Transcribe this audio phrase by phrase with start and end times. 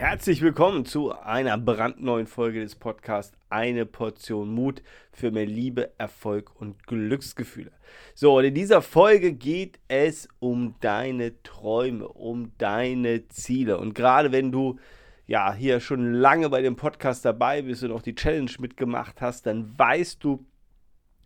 [0.00, 6.58] Herzlich willkommen zu einer brandneuen Folge des Podcasts Eine Portion Mut für mehr Liebe, Erfolg
[6.58, 7.70] und Glücksgefühle.
[8.14, 13.76] So, und in dieser Folge geht es um deine Träume, um deine Ziele.
[13.76, 14.78] Und gerade wenn du
[15.26, 19.44] ja hier schon lange bei dem Podcast dabei bist und auch die Challenge mitgemacht hast,
[19.44, 20.46] dann weißt du,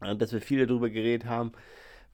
[0.00, 1.52] äh, dass wir viele darüber geredet haben,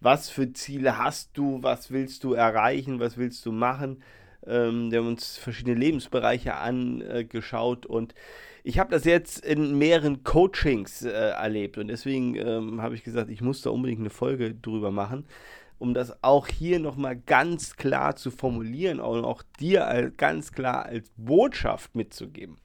[0.01, 4.03] was für Ziele hast du, was willst du erreichen, was willst du machen
[4.49, 8.15] ähm, wir haben uns verschiedene Lebensbereiche angeschaut und
[8.65, 13.31] ich habe das jetzt in mehreren Coachings äh, erlebt und deswegen ähm, habe ich gesagt,
[13.31, 15.27] ich muss da unbedingt eine Folge drüber machen,
[15.79, 21.11] um das auch hier nochmal ganz klar zu formulieren und auch dir ganz klar als
[21.17, 22.59] Botschaft mitzugeben.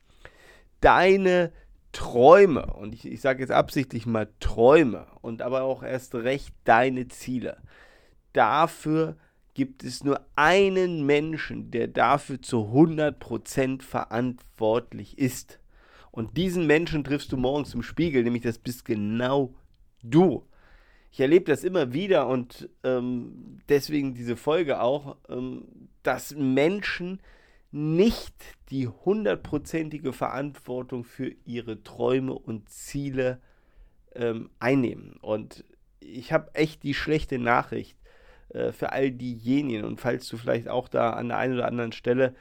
[0.82, 1.52] Deine
[1.94, 7.08] Träume, und ich, ich sage jetzt absichtlich mal Träume und aber auch erst recht deine
[7.08, 7.58] Ziele,
[8.34, 9.16] dafür
[9.54, 15.60] gibt es nur einen Menschen, der dafür zu 100% verantwortlich ist.
[16.12, 19.54] Und diesen Menschen triffst du morgens im Spiegel, nämlich das bist genau
[20.02, 20.46] du.
[21.12, 27.20] Ich erlebe das immer wieder und ähm, deswegen diese Folge auch, ähm, dass Menschen
[27.72, 28.34] nicht
[28.70, 33.42] die hundertprozentige Verantwortung für ihre Träume und Ziele
[34.16, 35.18] ähm, einnehmen.
[35.22, 35.64] Und
[36.00, 37.98] ich habe echt die schlechte Nachricht
[38.54, 39.84] äh, für all diejenigen.
[39.84, 42.36] Und falls du vielleicht auch da an der einen oder anderen Stelle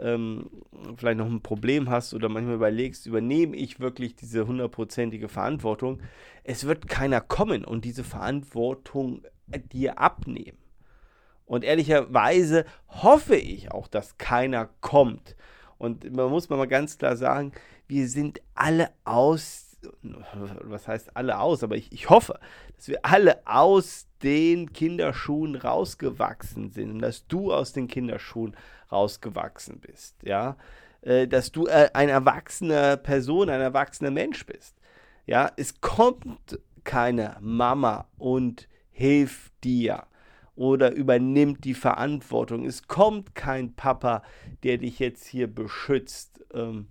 [0.00, 0.50] ähm,
[0.96, 6.00] vielleicht noch ein Problem hast oder manchmal überlegst, übernehme ich wirklich diese hundertprozentige Verantwortung,
[6.42, 9.22] es wird keiner kommen und diese Verantwortung
[9.72, 10.58] dir abnehmen.
[11.46, 15.36] Und ehrlicherweise hoffe ich auch, dass keiner kommt.
[15.78, 17.52] Und man muss mal ganz klar sagen,
[17.86, 19.63] wir sind alle aus
[20.02, 22.38] was heißt alle aus, aber ich, ich hoffe,
[22.76, 28.56] dass wir alle aus den Kinderschuhen rausgewachsen sind und dass du aus den Kinderschuhen
[28.90, 30.56] rausgewachsen bist, ja,
[31.02, 34.76] äh, dass du äh, eine erwachsene Person, ein erwachsener Mensch bist,
[35.26, 40.04] ja, es kommt keine Mama und hilft dir
[40.54, 42.64] oder übernimmt die Verantwortung.
[42.64, 44.22] Es kommt kein Papa,
[44.62, 46.44] der dich jetzt hier beschützt.
[46.52, 46.86] Ähm,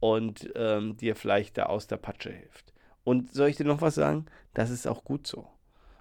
[0.00, 2.72] und ähm, dir vielleicht da aus der Patsche hilft.
[3.04, 4.26] Und soll ich dir noch was sagen?
[4.54, 5.46] Das ist auch gut so.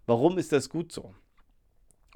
[0.05, 1.13] Warum ist das gut so?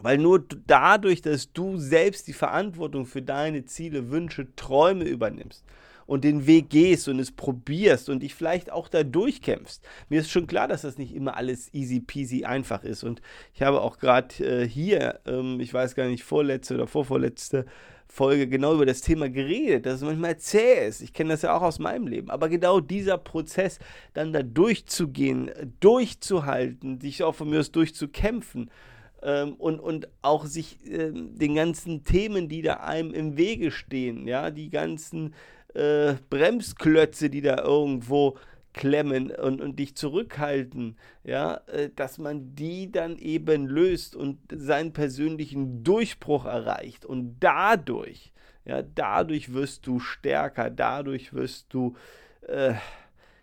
[0.02, 5.66] Weil nur dadurch, dass du selbst die Verantwortung für deine Ziele, Wünsche, Träume übernimmst
[6.10, 9.88] und den Weg gehst und es probierst und dich vielleicht auch da durchkämpfst.
[10.10, 13.04] Mir ist schon klar, dass das nicht immer alles easy peasy einfach ist.
[13.04, 13.22] Und
[13.54, 17.68] ich habe auch gerade äh, hier, ähm, ich weiß gar nicht, vorletzte oder vorvorletzte
[18.08, 21.02] Folge genau über das Thema geredet, dass es manchmal zäh ist.
[21.02, 22.32] Ich kenne das ja auch aus meinem Leben.
[22.32, 23.78] Aber genau dieser Prozess,
[24.16, 28.72] dann da durchzugehen, durchzuhalten, sich auch von mir aus durchzukämpfen
[29.22, 34.28] ähm, und, und auch sich ähm, den ganzen Themen, die da einem im Wege stehen,
[34.28, 35.36] ja, die ganzen
[35.74, 38.38] äh, Bremsklötze, die da irgendwo
[38.74, 44.94] klemmen und, und dich zurückhalten, ja, äh, dass man die dann eben löst und seinen
[44.94, 48.32] persönlichen Durchbruch erreicht und dadurch,
[48.66, 51.96] ja, dadurch wirst du stärker, dadurch wirst du
[52.48, 52.76] äh,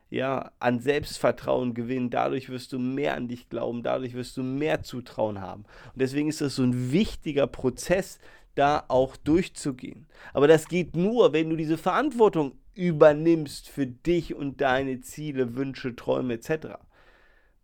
[0.08, 4.82] ja, an Selbstvertrauen gewinnen, dadurch wirst du mehr an dich glauben, dadurch wirst du mehr
[4.82, 5.64] Zutrauen haben.
[5.92, 8.20] Und deswegen ist das so ein wichtiger Prozess,
[8.56, 10.06] da auch durchzugehen.
[10.32, 15.96] Aber das geht nur, wenn du diese Verantwortung übernimmst für dich und deine Ziele, Wünsche,
[15.96, 16.78] Träume etc.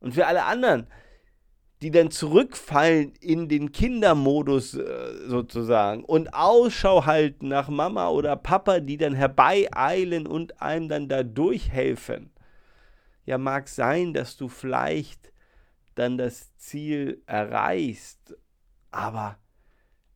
[0.01, 0.87] Und für alle anderen,
[1.83, 8.79] die dann zurückfallen in den Kindermodus äh, sozusagen und Ausschau halten nach Mama oder Papa,
[8.79, 12.31] die dann herbeieilen und einem dann da durchhelfen.
[13.27, 15.33] Ja, mag sein, dass du vielleicht
[15.97, 18.37] dann das Ziel erreichst,
[18.93, 19.39] aber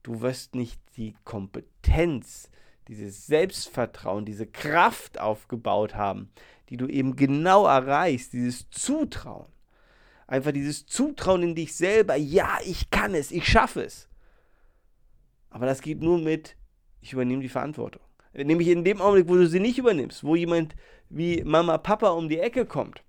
[0.07, 2.49] du wirst nicht die Kompetenz,
[2.87, 6.31] dieses Selbstvertrauen, diese Kraft aufgebaut haben,
[6.69, 9.51] die du eben genau erreichst, dieses Zutrauen.
[10.29, 14.09] Einfach dieses Zutrauen in dich selber, ja, ich kann es, ich schaffe es.
[15.51, 16.57] Aber das geht nur mit,
[17.01, 18.03] ich übernehme die Verantwortung.
[18.33, 20.77] Nämlich in dem Augenblick, wo du sie nicht übernimmst, wo jemand
[21.09, 23.03] wie Mama, Papa um die Ecke kommt,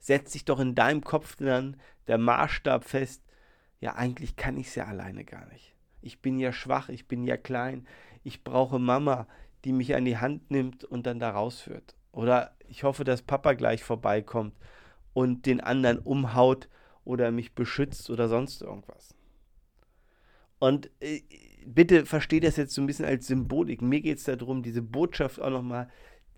[0.00, 1.76] setzt sich doch in deinem Kopf dann
[2.08, 3.23] der Maßstab fest,
[3.84, 5.74] ja, eigentlich kann ich es ja alleine gar nicht.
[6.00, 7.86] Ich bin ja schwach, ich bin ja klein,
[8.22, 9.26] ich brauche Mama,
[9.66, 11.94] die mich an die Hand nimmt und dann da rausführt.
[12.10, 14.54] Oder ich hoffe, dass Papa gleich vorbeikommt
[15.12, 16.70] und den anderen umhaut
[17.04, 19.14] oder mich beschützt oder sonst irgendwas.
[20.58, 21.20] Und äh,
[21.66, 23.82] bitte versteht das jetzt so ein bisschen als Symbolik.
[23.82, 25.90] Mir geht es darum, diese Botschaft auch nochmal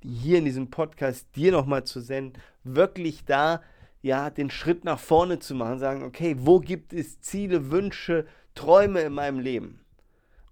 [0.03, 3.63] hier in diesem Podcast dir nochmal zu senden, wirklich da
[4.03, 9.01] ja, den Schritt nach vorne zu machen, sagen, okay, wo gibt es Ziele, Wünsche, Träume
[9.01, 9.81] in meinem Leben?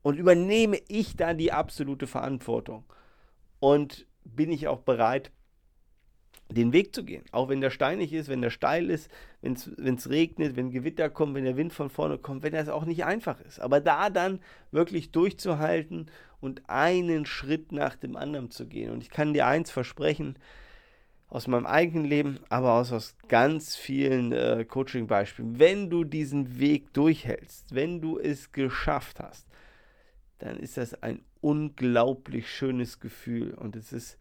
[0.03, 2.85] Und übernehme ich da die absolute Verantwortung?
[3.61, 5.31] Und bin ich auch bereit,
[6.51, 7.25] den Weg zu gehen.
[7.33, 9.11] Auch wenn der steinig ist, wenn der steil ist,
[9.41, 9.55] wenn
[9.95, 13.05] es regnet, wenn Gewitter kommt, wenn der Wind von vorne kommt, wenn das auch nicht
[13.05, 13.61] einfach ist.
[13.61, 14.41] Aber da dann
[14.71, 18.91] wirklich durchzuhalten und einen Schritt nach dem anderen zu gehen.
[18.91, 20.39] Und ich kann dir eins versprechen,
[21.35, 25.59] aus meinem eigenen Leben, aber auch aus ganz vielen äh, Coaching-Beispielen.
[25.59, 29.49] Wenn du diesen Weg durchhältst, wenn du es geschafft hast,
[30.39, 33.53] dann ist das ein unglaublich schönes Gefühl.
[33.53, 34.17] Und es ist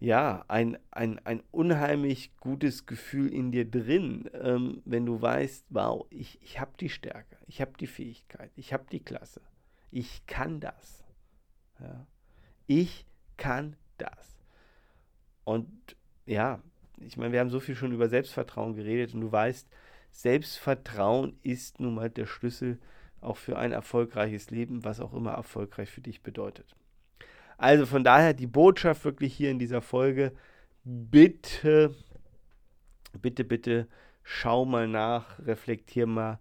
[0.00, 6.04] ja, ein, ein, ein unheimlich gutes Gefühl in dir drin, ähm, wenn du weißt, wow,
[6.10, 9.40] ich, ich habe die Stärke, ich habe die Fähigkeit, ich habe die Klasse,
[9.90, 11.04] ich kann das.
[11.80, 12.06] Ja.
[12.66, 13.06] Ich
[13.38, 14.44] kann das.
[15.44, 16.60] Und ja,
[16.98, 19.68] ich meine, wir haben so viel schon über Selbstvertrauen geredet und du weißt,
[20.10, 22.78] Selbstvertrauen ist nun mal der Schlüssel
[23.20, 26.74] auch für ein erfolgreiches Leben, was auch immer erfolgreich für dich bedeutet.
[27.56, 30.32] Also von daher die Botschaft wirklich hier in dieser Folge,
[30.84, 31.94] bitte,
[33.20, 33.88] bitte, bitte
[34.22, 36.40] schau mal nach, reflektier mal,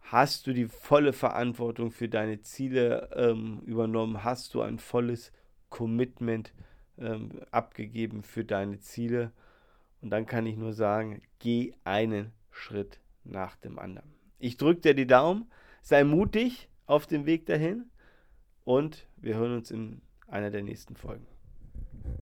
[0.00, 5.32] hast du die volle Verantwortung für deine Ziele ähm, übernommen, hast du ein volles
[5.68, 6.52] Commitment
[6.98, 9.32] ähm, abgegeben für deine Ziele
[10.00, 14.12] und dann kann ich nur sagen, geh einen Schritt nach dem anderen.
[14.38, 15.50] Ich drücke dir die Daumen,
[15.82, 17.90] sei mutig auf dem Weg dahin
[18.64, 21.26] und wir hören uns in einer der nächsten Folgen.